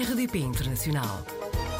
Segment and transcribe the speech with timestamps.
[0.00, 1.24] RDP Internacional.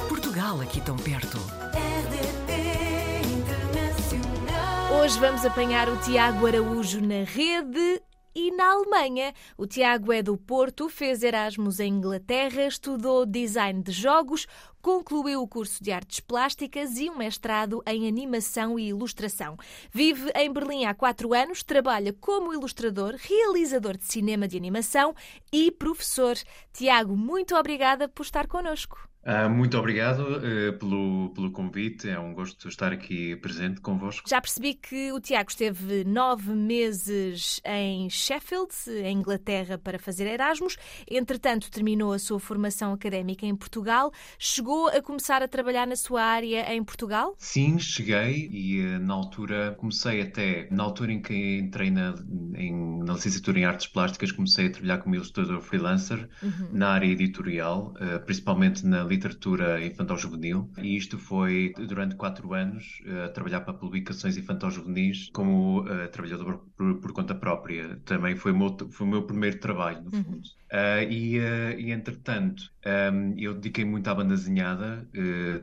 [0.09, 1.39] Portugal aqui tão perto.
[1.73, 5.01] RDP Internacional.
[5.01, 8.03] Hoje vamos apanhar o Tiago Araújo na rede
[8.39, 9.35] e na Alemanha.
[9.57, 14.47] O Tiago é do Porto, fez Erasmus em Inglaterra, estudou design de jogos,
[14.81, 19.57] concluiu o curso de artes plásticas e um mestrado em animação e ilustração.
[19.91, 25.17] Vive em Berlim há quatro anos, trabalha como ilustrador, realizador de cinema de animação
[25.53, 26.37] e professor.
[26.73, 29.09] Tiago, muito obrigada por estar connosco.
[29.31, 34.27] Ah, muito obrigado eh, pelo, pelo convite, é um gosto estar aqui presente convosco.
[34.27, 40.79] Já percebi que o Tiago esteve nove meses em Sheffield, em Inglaterra, para fazer Erasmus.
[41.07, 44.11] Entretanto, terminou a sua formação académica em Portugal.
[44.39, 47.35] Chegou a começar a trabalhar na sua área em Portugal?
[47.37, 52.15] Sim, cheguei e eh, na altura comecei até, na altura em que entrei na,
[52.57, 56.27] em- na licenciatura em artes plásticas, comecei a trabalhar como ilustrador freelancer
[56.73, 60.71] na área editorial, eh, principalmente na literatura infantil-juvenil.
[60.79, 66.67] E isto foi durante quatro anos, eh, a trabalhar para publicações infantil-juvenis como eh, trabalhador
[66.77, 68.01] por, por conta própria.
[68.05, 70.41] Também foi o meu, foi o meu primeiro trabalho, no fundo.
[70.71, 75.09] Ah, e, ah, e, entretanto, ahm, eu dediquei muito à banda desenhada,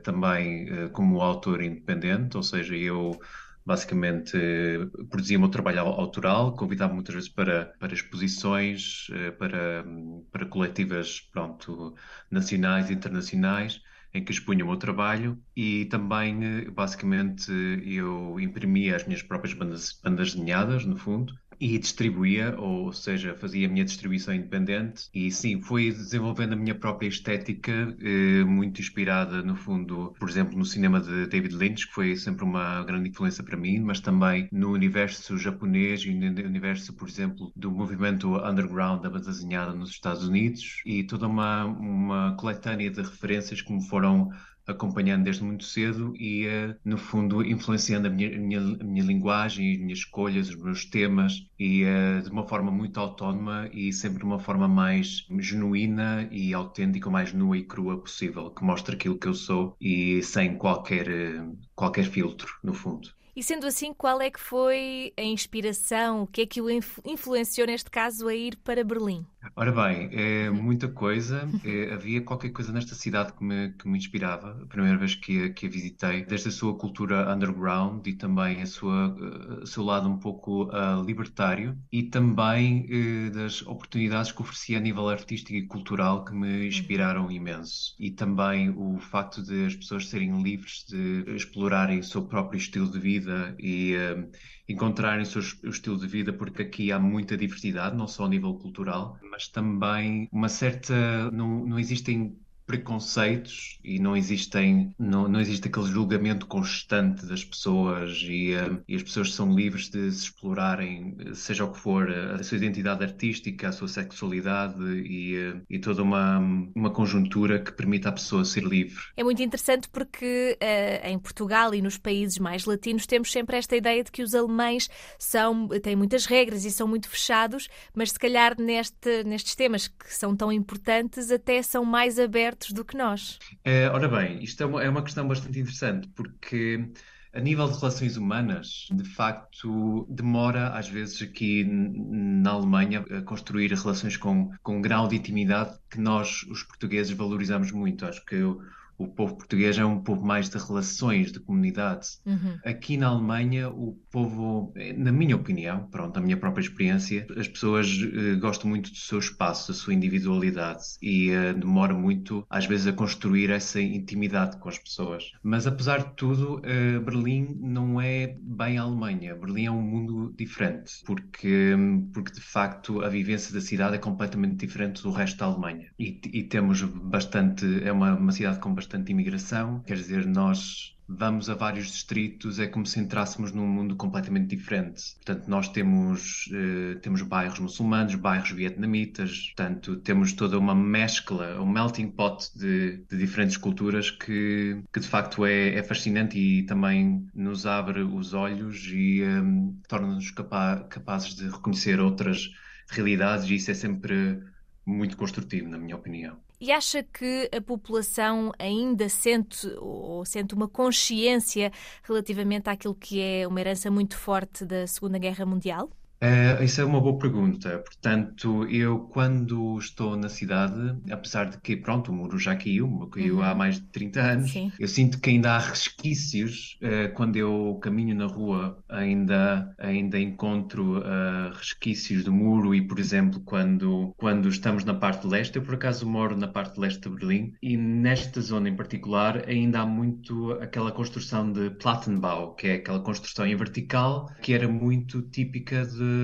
[0.04, 3.20] também como autor independente, ou seja, eu
[3.66, 9.84] basicamente eh, produzia meu trabalho au- autoral, convidava muitas vezes para, para exposições, eh, para,
[10.32, 11.96] para coletivas, pronto,
[12.30, 13.82] nacionais e internacionais,
[14.14, 17.52] em que expunha o meu trabalho e também, eh, basicamente,
[17.86, 23.68] eu imprimia as minhas próprias bandas, bandas desenhadas, no fundo, e distribuía, ou seja, fazia
[23.68, 25.10] a minha distribuição independente.
[25.14, 30.58] E sim, fui desenvolvendo a minha própria estética, eh, muito inspirada no fundo, por exemplo,
[30.58, 34.48] no cinema de David Lynch, que foi sempre uma grande influência para mim, mas também
[34.52, 40.28] no universo japonês e no universo, por exemplo, do movimento underground da desenhada nos Estados
[40.28, 40.82] Unidos.
[40.86, 44.30] E toda uma, uma coletânea de referências que me foram
[44.68, 49.04] acompanhando desde muito cedo e, eh, no fundo, influenciando a minha, a minha, a minha
[49.04, 53.92] linguagem, as minhas escolhas, os meus temas, e eh, de uma forma muito autónoma e
[53.94, 58.96] sempre de uma forma mais genuína e autêntica, mais nua e crua possível, que mostra
[58.96, 63.10] aquilo que eu sou e sem qualquer, eh, qualquer filtro, no fundo.
[63.36, 66.24] E sendo assim, qual é que foi a inspiração?
[66.24, 69.26] O que é que o influ- influenciou, neste caso, a ir para Berlim?
[69.54, 71.46] Ora bem, é muita coisa.
[71.66, 74.62] É, havia qualquer coisa nesta cidade que me, que me inspirava.
[74.62, 78.62] A primeira vez que a, que a visitei, desde a sua cultura underground e também
[78.62, 84.32] a sua, eh, o seu lado um pouco ah, libertário e também eh, das oportunidades
[84.32, 87.96] que oferecia a nível artístico e cultural que me inspiraram imenso.
[88.00, 92.90] E também o facto de as pessoas serem livres de explorarem o seu próprio estilo
[92.92, 94.30] de vida e eh,
[94.68, 98.54] encontrarem o seu estilo de vida, porque aqui há muita diversidade, não só a nível
[98.56, 101.30] cultural, mas também uma certa.
[101.32, 108.22] Não, não existem preconceitos e não existem não, não existe aquele julgamento constante das pessoas
[108.24, 112.10] e, eh, e as pessoas são livres de se explorarem eh, seja o que for
[112.10, 116.40] eh, a sua identidade artística a sua sexualidade e, e toda uma
[116.76, 119.02] uma conjuntura que permite à pessoa ser livre.
[119.16, 123.76] É muito interessante porque eh, em Portugal e nos países mais latinos temos sempre esta
[123.76, 128.20] ideia de que os alemães são, têm muitas regras e são muito fechados, mas se
[128.20, 133.40] calhar neste, nestes temas que são tão importantes até são mais abertos do que nós.
[133.64, 136.92] Eh, ora bem, isto é uma, é uma questão bastante interessante, porque
[137.36, 143.74] a nível de relações humanas, de facto, demora às vezes aqui na Alemanha a construir
[143.74, 148.06] relações com, com um grau de intimidade que nós, os portugueses, valorizamos muito.
[148.06, 148.62] Acho que o,
[148.98, 152.08] o povo português é um povo mais de relações, de comunidade.
[152.26, 152.58] Uhum.
[152.64, 157.88] Aqui na Alemanha, o povo, na minha opinião, pronto, na minha própria experiência, as pessoas
[157.88, 162.88] eh, gostam muito do seu espaço, da sua individualidade e eh, demora muito, às vezes,
[162.88, 165.32] a construir essa intimidade com as pessoas.
[165.44, 169.36] Mas, apesar de tudo, eh, Berlim não é bem a Alemanha.
[169.36, 171.76] Berlim é um mundo diferente, porque,
[172.14, 175.90] porque de facto a vivência da cidade é completamente diferente do resto da Alemanha.
[176.00, 181.50] E, e temos bastante, é uma, uma cidade com bastante imigração, quer dizer, nós vamos
[181.50, 185.16] a vários distritos, é como se entrássemos num mundo completamente diferente.
[185.18, 191.68] Portanto, nós temos, eh, temos bairros muçulmanos, bairros vietnamitas, portanto, temos toda uma mescla, um
[191.70, 197.28] melting pot de, de diferentes culturas que, que de facto é, é fascinante e também
[197.36, 202.50] nos abre os olhos e hum, torna-nos capa- capazes de reconhecer outras
[202.90, 204.40] realidades e isso é sempre
[204.86, 206.45] muito construtivo, na minha opinião.
[206.66, 211.72] E acha que a população ainda sente ou sente uma consciência
[212.02, 215.92] relativamente àquilo que é uma herança muito forte da Segunda Guerra Mundial?
[216.26, 217.78] Uh, isso é uma boa pergunta.
[217.80, 223.36] Portanto, eu quando estou na cidade, apesar de que, pronto, o muro já caiu, caiu
[223.36, 223.44] uhum.
[223.44, 224.72] há mais de 30 anos, Sim.
[224.80, 226.80] eu sinto que ainda há resquícios.
[226.82, 232.98] Uh, quando eu caminho na rua, ainda, ainda encontro uh, resquícios do muro e, por
[232.98, 237.10] exemplo, quando, quando estamos na parte leste, eu por acaso moro na parte leste de
[237.10, 242.74] Berlim e nesta zona em particular ainda há muito aquela construção de Plattenbau, que é
[242.76, 246.15] aquela construção em vertical que era muito típica de,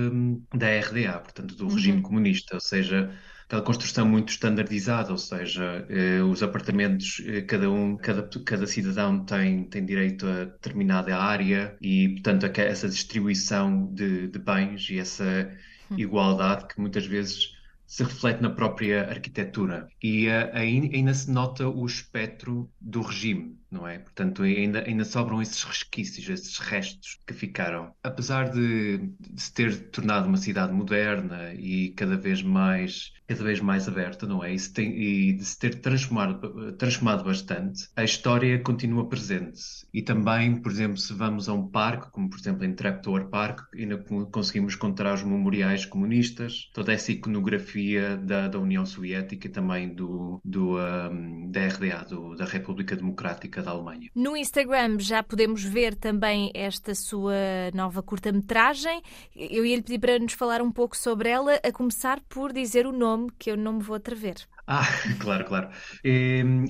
[0.54, 2.02] da RDA, portanto, do regime uhum.
[2.02, 3.10] comunista, ou seja,
[3.46, 9.24] aquela construção muito estandardizada, ou seja, eh, os apartamentos, eh, cada um, cada, cada cidadão
[9.24, 15.50] tem, tem direito a determinada área e, portanto, essa distribuição de, de bens e essa
[15.90, 15.98] uhum.
[15.98, 17.54] igualdade que muitas vezes
[17.86, 23.88] se reflete na própria arquitetura e uh, ainda se nota o espectro do regime não
[23.88, 23.98] é?
[23.98, 27.92] Portanto, ainda, ainda sobram esses resquícios, esses restos que ficaram.
[28.02, 33.60] Apesar de, de, se ter tornado uma cidade moderna e cada vez mais, cada vez
[33.60, 34.52] mais aberta, não é?
[34.52, 39.60] E, se tem, e de se ter transformado, transformado bastante, a história continua presente.
[39.92, 43.60] E também, por exemplo, se vamos a um parque, como por exemplo em Trapdoor Park,
[43.74, 43.96] ainda
[44.30, 50.40] conseguimos encontrar os memoriais comunistas, toda essa iconografia da, da União Soviética e também do,
[50.44, 54.10] do, um, da RDA, do, da República Democrática da Alemanha.
[54.14, 57.34] No Instagram já podemos ver também esta sua
[57.74, 59.02] nova curta-metragem.
[59.34, 62.86] Eu ia lhe pedir para nos falar um pouco sobre ela, a começar por dizer
[62.86, 64.36] o nome, que eu não me vou atrever.
[64.66, 64.86] Ah,
[65.18, 65.68] claro, claro.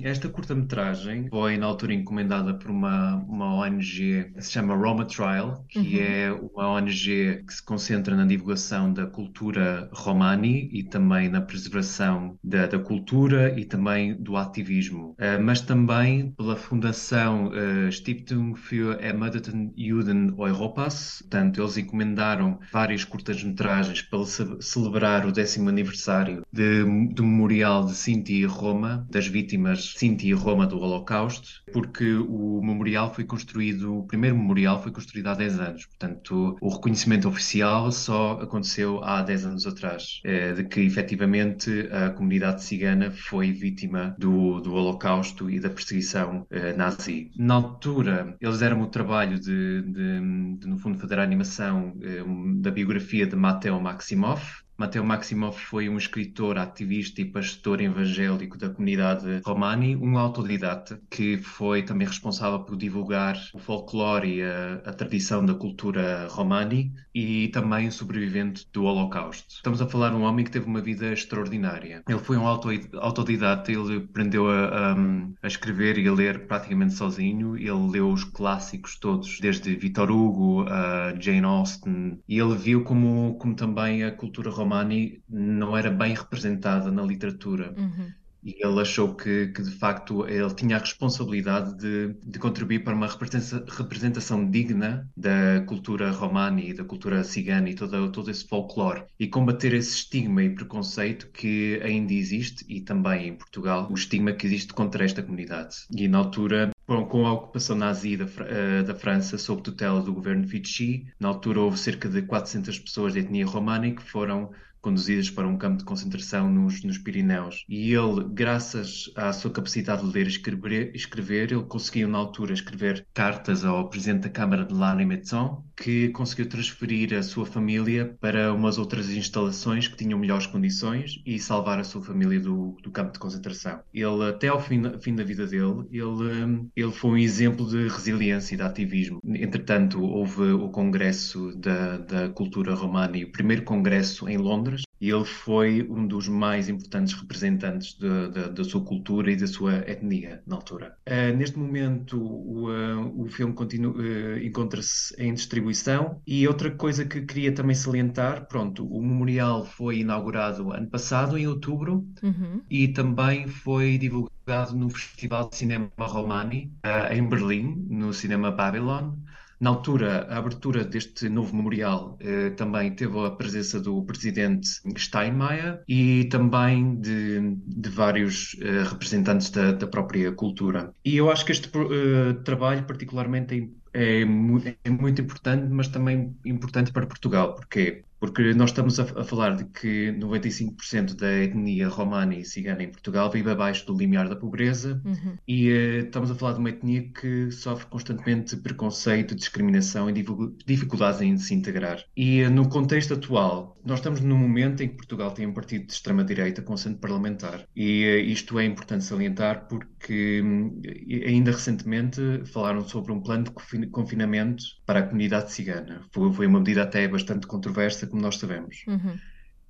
[0.03, 5.65] Esta curta-metragem foi na altura encomendada por uma, uma ONG que se chama Roma Trial,
[5.69, 6.01] que uhum.
[6.01, 12.39] é uma ONG que se concentra na divulgação da cultura romani e também na preservação
[12.43, 18.99] da, da cultura e também do ativismo, uh, mas também pela Fundação uh, Stiftung für
[19.01, 21.19] Ermordeten Juden Europas.
[21.21, 24.25] Portanto, eles encomendaram várias curtas-metragens para
[24.61, 26.85] celebrar o décimo aniversário de,
[27.15, 32.61] do Memorial de Sinti e Roma, das vítimas Sinti e Roma do Holocausto, porque o
[32.63, 35.87] memorial foi construído, o primeiro memorial foi construído há 10 anos.
[35.87, 42.11] Portanto, o reconhecimento oficial só aconteceu há 10 anos atrás, é, de que efetivamente a
[42.11, 47.31] comunidade cigana foi vítima do, do Holocausto e da perseguição é, nazi.
[47.37, 52.23] Na altura, eles deram o trabalho de, de, de no fundo, fazer a animação é,
[52.61, 54.43] da biografia de Mateo Maximov,
[54.77, 61.37] Mateo Maximov foi um escritor, ativista e pastor evangélico da comunidade romani, um autodidata que
[61.37, 67.49] foi também responsável por divulgar o folclore e a, a tradição da cultura romani e
[67.49, 69.55] também sobrevivente do Holocausto.
[69.55, 72.03] Estamos a falar de um homem que teve uma vida extraordinária.
[72.09, 74.97] Ele foi um autodidata, ele aprendeu a, a,
[75.43, 77.57] a escrever e a ler praticamente sozinho.
[77.57, 83.37] Ele leu os clássicos todos, desde Victor Hugo a Jane Austen, e ele viu como,
[83.39, 87.75] como também a cultura romana Romani não era bem representada na literatura.
[87.77, 88.13] Uhum.
[88.43, 92.95] E ele achou que, que, de facto, ele tinha a responsabilidade de, de contribuir para
[92.95, 99.05] uma representação digna da cultura romani e da cultura cigana e todo, todo esse folclore.
[99.19, 104.33] E combater esse estigma e preconceito que ainda existe, e também em Portugal, o estigma
[104.33, 105.77] que existe contra esta comunidade.
[105.95, 110.13] E na altura, Bom, com a ocupação nazi da, uh, da, França sob tutela do
[110.13, 114.51] governo Vichy, na altura houve cerca de 400 pessoas de etnia romana que foram
[114.83, 117.65] conduzidas para um campo de concentração nos, nos Pirineus.
[117.69, 122.53] E ele, graças à sua capacidade de ler e escrever, escrever, ele conseguiu na altura
[122.53, 128.17] escrever cartas ao presidente da Câmara de Lannes Metzon, que conseguiu transferir a sua família
[128.21, 132.91] para umas outras instalações que tinham melhores condições e salvar a sua família do, do
[132.91, 133.81] campo de concentração.
[133.95, 138.55] Ele, até ao fim, fim da vida dele, ele, ele foi um exemplo de resiliência
[138.55, 139.21] e de ativismo.
[139.25, 144.72] Entretanto, houve o Congresso da, da Cultura Romana e o primeiro congresso em Londres
[145.03, 150.41] e ele foi um dos mais importantes representantes da sua cultura e da sua etnia
[150.47, 150.97] na altura.
[151.09, 157.21] Uh, neste momento, o, uh, o filme uh, encontra-se em distribuição e outra coisa que
[157.23, 162.61] queria também salientar, pronto, o memorial foi inaugurado ano passado, em outubro, uhum.
[162.71, 166.73] e também foi divulgado no Festival de Cinema Romani,
[167.11, 169.15] em Berlim, no Cinema Babylon.
[169.63, 174.67] Na altura, a abertura deste novo memorial eh, também teve a presença do presidente
[174.97, 180.93] Steinmeier e também de, de vários eh, representantes da, da, própria cultura.
[181.05, 186.93] E eu acho que este eh, trabalho particularmente é, é muito importante, mas também importante
[186.93, 187.55] para Portugal.
[187.55, 188.05] Porquê?
[188.23, 192.89] Porque nós estamos a, a falar de que 95% da etnia romana e cigana em
[192.89, 195.37] Portugal vive abaixo do limiar da pobreza uhum.
[195.47, 200.25] e uh, estamos a falar de uma etnia que sofre constantemente preconceito, discriminação e
[200.65, 202.05] dificuldades em se integrar.
[202.17, 205.87] E uh, no contexto atual, nós estamos num momento em que Portugal tem um partido
[205.87, 207.67] de extrema-direita com centro parlamentar.
[207.75, 210.81] E uh, isto é importante salientar porque um,
[211.27, 213.51] ainda recentemente falaram sobre um plano de
[213.91, 216.03] confinamento para a comunidade cigana.
[216.11, 218.85] Foi, foi uma medida até bastante controversa como nós sabemos.
[218.87, 219.19] Uhum.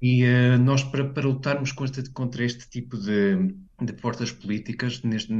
[0.01, 5.33] E uh, nós, para, para lutarmos contra, contra este tipo de, de portas políticas neste,